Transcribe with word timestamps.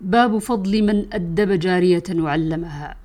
باب 0.00 0.38
فضل 0.38 0.82
من 0.82 1.04
أدب 1.12 1.52
جارية 1.52 2.02
وعلمها. 2.14 2.96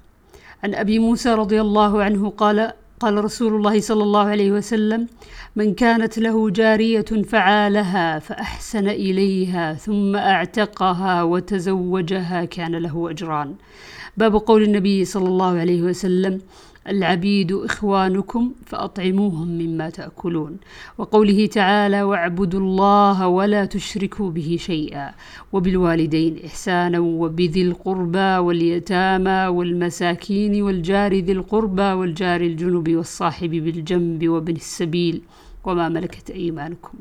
عن 0.63 0.75
أبي 0.75 0.99
موسى 0.99 1.33
رضي 1.33 1.62
الله 1.62 2.04
عنه 2.04 2.29
قال 2.29 2.71
قال 2.99 3.23
رسول 3.23 3.55
الله 3.55 3.79
صلى 3.79 4.04
الله 4.04 4.25
عليه 4.25 4.52
وسلم 4.52 5.08
من 5.55 5.73
كانت 5.73 6.20
له 6.20 6.50
جارية 6.50 7.05
فعالها 7.28 8.20
فأحسن 8.20 8.88
إليها 8.88 9.73
ثم 9.73 10.16
أعتقها 10.16 11.23
وتزوجها 11.23 12.46
كان 12.46 12.76
له 12.76 13.09
أجران. 13.09 13.55
باب 14.17 14.33
قول 14.35 14.63
النبي 14.63 15.05
صلى 15.05 15.27
الله 15.27 15.59
عليه 15.59 15.81
وسلم 15.81 16.41
العبيد 16.88 17.52
إخوانكم 17.52 18.52
فأطعموهم 18.66 19.48
مما 19.48 19.90
تأكلون. 19.90 20.58
وقوله 20.98 21.45
تعالى 21.45 22.04
واعبدوا 22.04 22.59
الله 22.59 23.27
ولا 23.27 23.66
تشركوا 23.66 24.31
به 24.31 24.58
شيئا 24.59 25.12
وبالوالدين 25.54 26.45
إحسانا 26.45 27.00
وبذي 27.00 27.62
القربى 27.62 28.38
واليتامى 28.45 29.48
والمساكين 29.48 30.64
والجار 30.64 31.14
ذي 31.14 31.32
القربى 31.32 31.82
والجار 31.82 32.42
الجنب 32.42 32.95
والصاحب 32.95 33.50
بالجنب 33.50 34.30
وابن 34.30 34.56
السبيل 34.56 35.22
وما 35.64 35.90
ملكت 35.90 36.30
أيمانكم. 36.30 36.98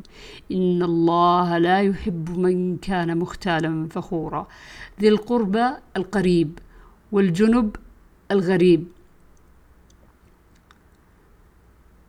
إن 0.52 0.82
الله 0.82 1.58
لا 1.58 1.80
يحب 1.80 2.38
من 2.38 2.76
كان 2.76 3.18
مختالا 3.18 3.88
فخورا. 3.90 4.46
ذي 5.00 5.08
القربى 5.08 5.66
القريب 5.96 6.58
والجنب 7.12 7.76
الغريب 8.30 8.84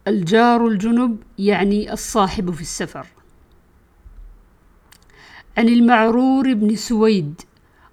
الجار 0.08 0.68
الجنب 0.68 1.18
يعني 1.40 1.94
الصاحب 1.94 2.52
في 2.52 2.62
السفر. 2.62 3.08
عن 5.58 5.70
المعرور 5.70 6.54
بن 6.54 6.76
سويد 6.76 7.42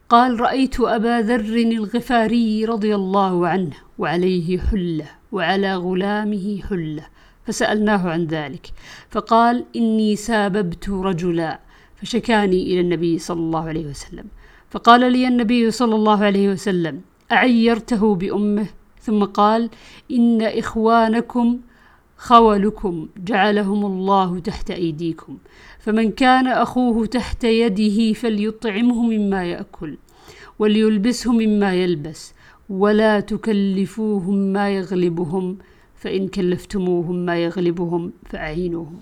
قال 0.09 0.41
رأيت 0.41 0.81
أبا 0.81 1.21
ذر 1.21 1.57
الغفاري 1.57 2.65
رضي 2.65 2.95
الله 2.95 3.49
عنه 3.49 3.77
وعليه 3.99 4.59
حلة 4.59 5.07
وعلى 5.33 5.77
غلامه 5.77 6.63
حلة 6.71 7.07
فسألناه 7.47 8.11
عن 8.11 8.25
ذلك 8.27 8.73
فقال 9.11 9.65
إني 9.77 10.17
ساببت 10.17 10.89
رجلا 10.89 11.61
فشكاني 11.97 12.63
إلى 12.63 12.81
النبي 12.81 13.19
صلى 13.19 13.41
الله 13.41 13.69
عليه 13.69 13.87
وسلم. 13.87 14.25
فقال 14.71 15.13
لي 15.13 15.29
النبي 15.29 15.71
صلى 15.71 15.95
الله 15.95 16.25
عليه 16.25 16.49
وسلم 16.49 17.01
أعيرته 17.33 18.15
بأمه؟ 18.15 18.67
ثم 19.01 19.25
قال 19.25 19.71
إن 20.11 20.43
إخوانكم 20.43 21.59
خولكم 22.23 23.09
جعلهم 23.17 23.87
الله 23.87 24.39
تحت 24.39 24.71
أيديكم. 24.71 25.39
فمن 25.79 26.11
كان 26.11 26.47
أخوه 26.47 27.07
تحت 27.07 27.45
يده 27.45 28.13
فليطعمه 28.13 29.03
مما 29.03 29.45
يأكل 29.45 29.97
وليلبسه 30.59 31.33
مما 31.33 31.75
يلبس 31.75 32.35
ولا 32.71 33.21
تكلفوهم 33.21 34.35
ما 34.35 34.71
يغلبهم 34.71 35.59
فإن 35.95 36.29
كلفتموهم 36.29 37.17
ما 37.17 37.37
يغلبهم 37.45 38.13
فأعينوهم. 38.31 39.01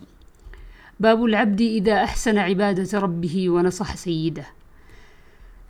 باب 1.01 1.25
العبد 1.25 1.61
إذا 1.61 1.95
أحسن 1.95 2.39
عبادة 2.39 2.99
ربه 2.99 3.51
ونصح 3.51 3.97
سيده. 3.97 4.47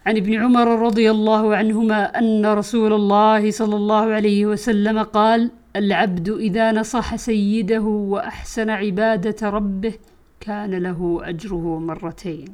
عن 0.07 0.17
ابن 0.17 0.35
عمر 0.42 0.83
رضي 0.87 1.11
الله 1.11 1.57
عنهما 1.57 2.19
أن 2.19 2.47
رسول 2.47 2.92
الله 2.92 3.51
صلى 3.51 3.77
الله 3.77 4.05
عليه 4.05 4.47
وسلم 4.47 5.03
قال 5.03 5.51
العبد 5.77 6.29
إذا 6.29 6.73
نصح 6.73 7.17
سيده 7.17 7.81
وأحسن 7.81 8.71
عبادة 8.71 9.51
ربه 9.51 9.93
كان 10.41 10.71
له 10.71 11.21
أجره 11.23 11.79
مرتين. 11.79 12.45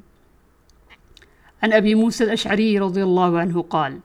عن 1.63 1.73
أبي 1.73 1.95
موسى 1.95 2.25
الأشعري 2.25 2.79
رضي 2.79 3.03
الله 3.03 3.39
عنه 3.39 3.63
قال 3.63 3.99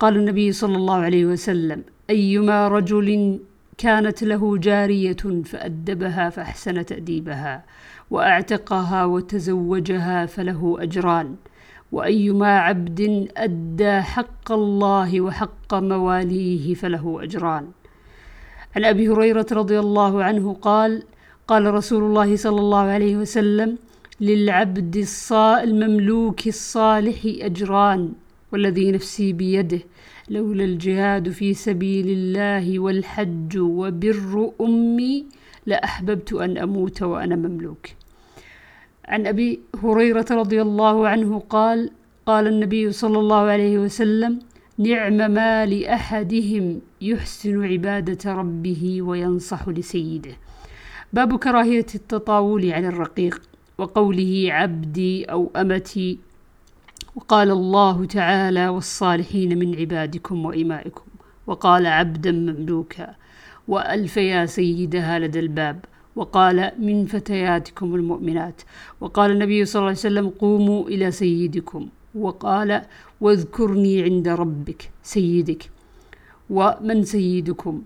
قال 0.00 0.16
النبي 0.16 0.52
صلى 0.52 0.76
الله 0.76 0.94
عليه 0.96 1.24
وسلم 1.26 1.84
أيما 2.10 2.68
رجل 2.68 3.40
كانت 3.78 4.22
له 4.22 4.56
جارية 4.56 5.42
فأدبها 5.44 6.30
فأحسن 6.30 6.86
تأديبها 6.86 7.64
وأعتقها 8.10 9.04
وتزوجها 9.04 10.26
فله 10.26 10.76
أجران. 10.80 11.36
وأيما 11.92 12.58
عبد 12.58 13.28
أدى 13.36 14.00
حق 14.00 14.52
الله 14.52 15.20
وحق 15.20 15.74
مواليه 15.74 16.74
فله 16.74 17.22
أجران. 17.22 17.68
عن 18.76 18.84
أبي 18.84 19.08
هريرة 19.08 19.46
رضي 19.52 19.78
الله 19.78 20.24
عنه 20.24 20.52
قال 20.62 21.02
قال 21.48 21.74
رسول 21.74 22.02
الله 22.02 22.36
صلى 22.36 22.60
الله 22.60 22.78
عليه 22.96 23.16
وسلم 23.16 23.78
للعبد 24.20 24.96
الصا 24.96 25.62
المملوك 25.62 26.46
الصالح 26.46 27.18
أجران 27.24 28.12
والذي 28.52 28.92
نفسي 28.92 29.32
بيده 29.32 29.80
لولا 30.30 30.64
الجهاد 30.64 31.30
في 31.30 31.54
سبيل 31.54 32.08
الله 32.08 32.78
والحج 32.78 33.58
وبر 33.58 34.50
أمي 34.60 35.24
لأحببت 35.66 36.32
أن 36.32 36.58
أموت 36.58 37.02
وأنا 37.02 37.36
مملوك. 37.36 37.86
عن 39.08 39.26
أبي 39.26 39.60
هريرة 39.82 40.26
رضي 40.30 40.62
الله 40.62 41.08
عنه 41.08 41.38
قال 41.50 41.90
قال 42.26 42.46
النبي 42.46 42.92
صلى 42.92 43.18
الله 43.18 43.40
عليه 43.40 43.78
وسلم 43.78 44.38
نعم 44.78 45.16
ما 45.16 45.66
لأحدهم 45.66 46.80
يحسن 47.00 47.64
عبادة 47.64 48.32
ربه 48.32 49.02
وينصح 49.02 49.68
لسيده. 49.68 50.30
باب 51.12 51.38
كراهية 51.38 51.86
التطاول 51.94 52.72
على 52.72 52.88
الرقيق 52.88 53.42
وقوله 53.78 54.46
عبدي 54.50 55.24
أو 55.24 55.50
أمتي. 55.56 56.18
وقال 57.16 57.50
الله 57.50 58.04
تعالى 58.04 58.68
والصالحين 58.68 59.58
من 59.58 59.76
عبادكم 59.76 60.44
وإمائكم. 60.44 61.04
وقال 61.46 61.86
عبدا 61.86 62.32
مملوكا. 62.32 63.14
وألف 63.68 64.16
يا 64.16 64.46
سيدها 64.46 65.18
لدى 65.18 65.38
الباب. 65.38 65.84
وقال 66.16 66.72
من 66.78 67.06
فتياتكم 67.06 67.94
المؤمنات. 67.94 68.62
وقال 69.00 69.30
النبي 69.30 69.64
صلى 69.64 69.80
الله 69.80 69.88
عليه 69.88 69.98
وسلم 69.98 70.28
قوموا 70.28 70.88
إلى 70.88 71.10
سيدكم. 71.10 71.88
وقال 72.24 72.82
واذكرني 73.20 74.02
عند 74.02 74.28
ربك 74.28 74.90
سيدك. 75.02 75.70
ومن 76.50 77.04
سيدكم؟ 77.04 77.82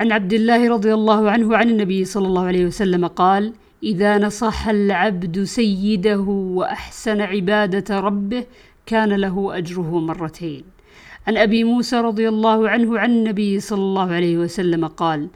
عن 0.00 0.12
عبد 0.12 0.32
الله 0.32 0.68
رضي 0.68 0.94
الله 0.94 1.30
عنه 1.30 1.56
عن 1.56 1.68
النبي 1.70 2.04
صلى 2.04 2.26
الله 2.26 2.44
عليه 2.44 2.64
وسلم 2.66 3.06
قال 3.06 3.52
إذا 3.82 4.18
نصح 4.18 4.68
العبد 4.68 5.44
سيده 5.44 6.26
وأحسن 6.58 7.20
عبادة 7.20 8.00
ربه 8.00 8.44
كان 8.86 9.12
له 9.12 9.58
أجره 9.58 10.00
مرتين. 10.00 10.64
عن 11.26 11.36
أبي 11.36 11.64
موسى 11.64 11.96
رضي 12.00 12.28
الله 12.28 12.68
عنه 12.68 12.98
عن 12.98 13.10
النبي 13.10 13.60
صلى 13.60 13.80
الله 13.80 14.12
عليه 14.12 14.36
وسلم 14.38 14.86
قال 14.86 15.28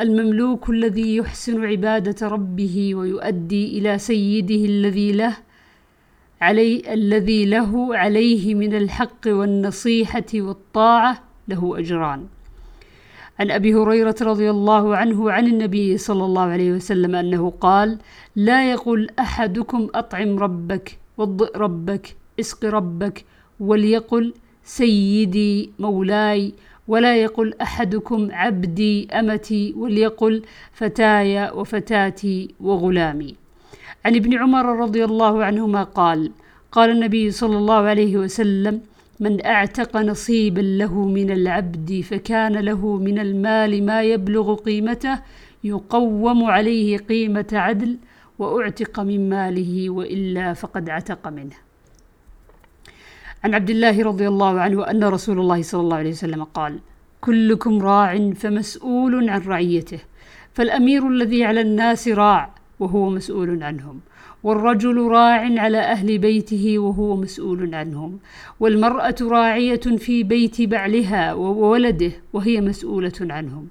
المملوك 0.00 0.70
الذي 0.70 1.16
يحسن 1.16 1.64
عبادة 1.64 2.28
ربه 2.28 2.94
ويؤدي 2.94 3.78
إلى 3.78 3.98
سيده 3.98 4.64
الذي 4.64 5.12
له 5.12 5.36
علي 6.42 6.82
الذي 6.94 7.44
له 7.44 7.96
عليه 7.96 8.54
من 8.54 8.74
الحق 8.74 9.26
والنصيحة 9.26 10.30
والطاعة 10.34 11.22
له 11.48 11.78
أجران. 11.78 12.26
عن 13.40 13.50
أبي 13.50 13.74
هريرة 13.74 14.14
رضي 14.22 14.50
الله 14.50 14.96
عنه 14.96 15.30
عن 15.30 15.46
النبي 15.46 15.98
صلى 15.98 16.24
الله 16.24 16.42
عليه 16.42 16.72
وسلم 16.72 17.14
أنه 17.14 17.50
قال 17.60 17.98
لا 18.36 18.70
يقل 18.70 19.08
أحدكم 19.18 19.88
أطعم 19.94 20.38
ربك 20.38 20.98
وضئ 21.18 21.58
ربك 21.58 22.16
اسق 22.40 22.64
ربك 22.64 23.24
وليقل 23.60 24.34
سيدي 24.64 25.70
مولاي 25.78 26.54
ولا 26.88 27.16
يقل 27.16 27.54
أحدكم 27.62 28.28
عبدي 28.32 29.08
أمتي 29.10 29.74
وليقل 29.76 30.42
فتاي 30.72 31.50
وفتاتي 31.50 32.54
وغلامي. 32.60 33.41
عن 34.04 34.14
ابن 34.16 34.38
عمر 34.38 34.78
رضي 34.78 35.04
الله 35.04 35.44
عنهما 35.44 35.82
قال 35.82 36.32
قال 36.72 36.90
النبي 36.90 37.30
صلى 37.30 37.56
الله 37.56 37.74
عليه 37.74 38.16
وسلم 38.16 38.80
من 39.20 39.46
أعتق 39.46 39.96
نصيبا 39.96 40.60
له 40.60 40.94
من 41.08 41.30
العبد 41.30 42.00
فكان 42.00 42.52
له 42.52 42.96
من 42.96 43.18
المال 43.18 43.86
ما 43.86 44.02
يبلغ 44.02 44.54
قيمته 44.54 45.18
يقوم 45.64 46.44
عليه 46.44 46.98
قيمة 46.98 47.46
عدل 47.52 47.96
وأعتق 48.38 49.00
من 49.00 49.28
ماله 49.28 49.90
وإلا 49.90 50.52
فقد 50.52 50.90
عتق 50.90 51.28
منه. 51.28 51.56
عن 53.44 53.54
عبد 53.54 53.70
الله 53.70 54.02
رضي 54.02 54.28
الله 54.28 54.60
عنه 54.60 54.90
أن 54.90 55.04
رسول 55.04 55.40
الله 55.40 55.62
صلى 55.62 55.80
الله 55.80 55.96
عليه 55.96 56.10
وسلم 56.10 56.44
قال 56.44 56.78
كلكم 57.20 57.82
راع 57.82 58.30
فمسؤول 58.30 59.28
عن 59.28 59.40
رعيته 59.40 59.98
فالأمير 60.54 61.08
الذي 61.08 61.44
على 61.44 61.60
الناس 61.60 62.08
راع 62.08 62.51
وهو 62.82 63.10
مسؤول 63.10 63.62
عنهم 63.62 64.00
والرجل 64.42 65.06
راع 65.06 65.60
على 65.60 65.78
أهل 65.78 66.18
بيته 66.18 66.78
وهو 66.78 67.16
مسؤول 67.16 67.74
عنهم 67.74 68.18
والمرأة 68.60 69.14
راعية 69.22 69.86
في 70.04 70.22
بيت 70.22 70.62
بعلها 70.62 71.34
وولده 71.34 72.12
وهي 72.32 72.60
مسؤولة 72.60 73.18
عنهم 73.20 73.68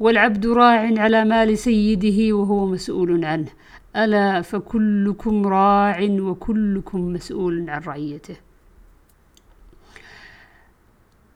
والعبد 0.00 0.46
راع 0.46 1.00
على 1.00 1.24
مال 1.24 1.58
سيده 1.58 2.36
وهو 2.36 2.66
مسؤول 2.66 3.24
عنه. 3.24 3.48
ألا 3.96 4.42
فكلكم 4.42 5.46
راع 5.46 6.02
وكلكم 6.02 7.00
مسؤول 7.12 7.70
عن 7.70 7.80
رعيته. 7.80 8.36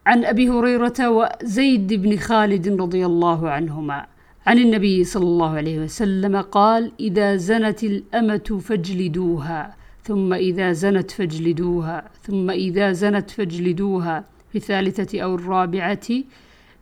عن 0.07 0.25
أبي 0.25 0.49
هريرة 0.49 1.09
وزيد 1.09 1.95
بن 1.95 2.17
خالد 2.17 2.81
رضي 2.81 3.07
الله 3.07 3.51
عنهما. 3.51 4.07
عن 4.49 4.59
النبي 4.59 5.05
صلى 5.05 5.25
الله 5.25 5.51
عليه 5.51 5.79
وسلم 5.79 6.37
قال 6.37 6.93
إذا 7.01 7.37
زنت 7.37 7.85
الأمة 7.85 8.61
فاجلدوها 8.65 9.77
ثم 10.03 10.33
إذا 10.33 10.73
زنت 10.73 11.11
فاجلدوها 11.11 12.05
ثم 12.23 12.51
إذا 12.51 12.93
زنت 12.93 13.31
فاجلدوها 13.31 14.25
في 14.51 14.59
الثالثة 14.59 15.21
أو 15.21 15.35
الرابعة 15.35 16.09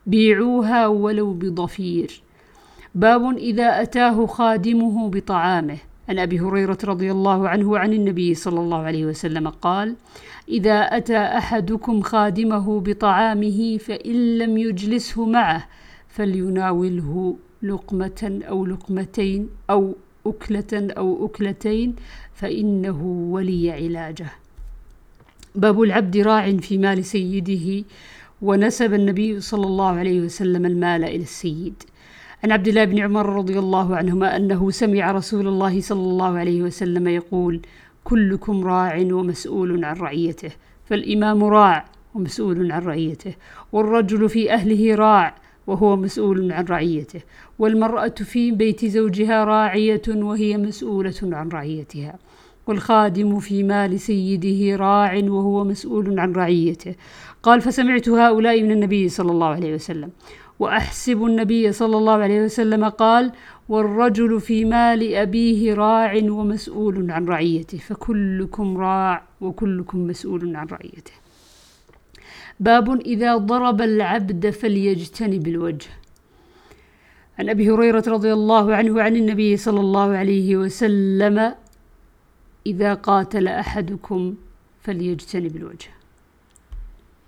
بيعوها 0.07 0.87
ولو 0.87 1.33
بضفير. 1.33 2.23
باب 2.95 3.37
إذا 3.37 3.83
أتاه 3.83 4.27
خادمه 4.27 5.11
بطعامه. 5.11 5.79
عن 6.09 6.19
أبي 6.19 6.41
هريرة 6.41 6.79
رضي 6.85 7.11
الله 7.13 7.49
عنه 7.49 7.79
عن 7.79 7.93
النبي 7.93 8.35
صلى 8.35 8.61
الله 8.61 8.79
عليه 8.79 9.07
وسلم 9.07 9.49
قال 9.49 9.97
إذا 10.49 10.81
أتى 10.81 11.19
أحدكم 11.19 12.03
خادمه 12.03 12.81
بطعامه 12.81 13.79
فإن 13.79 14.39
لم 14.39 14.59
يجلسه 14.59 15.27
معه 15.27 15.67
فليناوله. 16.09 17.37
لقمة 17.69 18.41
أو 18.49 18.67
لقمتين 18.67 19.49
أو 19.71 19.95
أكلة 20.27 20.73
أو 20.73 21.27
أكلتين 21.27 21.95
فإنه 22.35 23.03
ولي 23.31 23.71
علاجه. 23.71 24.27
باب 25.55 25.83
العبد 25.83 26.17
راع 26.17 26.53
في 26.53 26.79
مال 26.79 27.05
سيده 27.05 27.85
ونسب 28.43 28.95
النبي 28.95 29.41
صلى 29.41 29.67
الله 29.67 29.91
عليه 29.99 30.21
وسلم 30.21 30.67
المال 30.67 31.05
إلى 31.05 31.23
السيد. 31.23 31.83
عن 32.45 32.53
عبد 32.53 32.69
الله 32.69 32.85
بن 32.85 32.99
عمر 32.99 33.27
رضي 33.37 33.59
الله 33.59 33.97
عنهما 33.97 34.37
أنه 34.37 34.71
سمع 34.71 35.13
رسول 35.13 35.49
الله 35.49 35.81
صلى 35.81 36.01
الله 36.01 36.39
عليه 36.39 36.63
وسلم 36.63 37.09
يقول 37.09 37.61
كلكم 38.05 38.65
راع 38.65 38.99
ومسؤول 39.13 39.85
عن 39.85 39.97
رعيته 39.97 40.51
فالإمام 40.85 41.45
راع 41.45 41.85
ومسؤول 42.15 42.73
عن 42.73 42.83
رعيته 42.83 43.35
والرجل 43.73 44.29
في 44.29 44.53
أهله 44.53 44.95
راع 44.95 45.35
وهو 45.67 45.97
مسؤول 45.97 46.53
عن 46.53 46.65
رعيته. 46.65 47.21
والمرأة 47.59 48.09
في 48.09 48.51
بيت 48.51 48.85
زوجها 48.85 49.45
راعية 49.45 50.03
وهي 50.09 50.57
مسؤولة 50.57 51.15
عن 51.23 51.49
رعيتها. 51.49 52.19
والخادم 52.67 53.39
في 53.39 53.63
مال 53.63 54.01
سيده 54.01 54.77
راع 54.77 55.21
وهو 55.25 55.65
مسؤول 55.65 56.21
عن 56.21 56.33
رعيته. 56.33 56.95
قال 57.43 57.61
فسمعت 57.61 58.09
هؤلاء 58.09 58.63
من 58.63 58.71
النبي 58.71 59.09
صلى 59.09 59.31
الله 59.33 59.47
عليه 59.47 59.75
وسلم. 59.75 60.11
وأحسب 60.59 61.25
النبي 61.25 61.73
صلى 61.73 61.97
الله 61.97 62.13
عليه 62.13 62.45
وسلم 62.45 62.85
قال 62.85 63.33
والرجل 63.69 64.41
في 64.41 64.65
مال 64.65 65.15
أبيه 65.15 65.75
راع 65.75 66.21
ومسؤول 66.29 67.11
عن 67.11 67.25
رعيته. 67.27 67.79
فكلكم 67.79 68.79
راع 68.79 69.23
وكلكم 69.41 70.07
مسؤول 70.07 70.57
عن 70.57 70.67
رعيته. 70.67 71.13
باب 72.61 73.01
إذا 73.01 73.37
ضرب 73.37 73.83
العبد 73.83 74.51
فليجتنب 74.51 75.49
الوجه. 75.49 75.89
عن 77.39 77.49
أبي 77.49 77.71
هريرة 77.71 78.05
رضي 78.07 78.33
الله 78.33 78.75
عنه 78.75 79.03
عن 79.03 79.17
النبي 79.17 79.57
صلى 79.57 79.81
الله 79.81 80.17
عليه 80.17 80.57
وسلم 80.57 81.55
إذا 82.67 82.95
قاتل 82.95 83.49
أحدكم 83.49 84.35
فليجتنب 84.81 85.57
الوجه. 85.57 85.96